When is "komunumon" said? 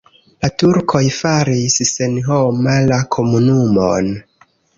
3.19-4.11